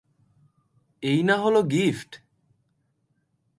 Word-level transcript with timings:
এই 1.03 1.19
না 1.23 1.35
হলো 1.37 1.59
গিফট! 1.63 2.11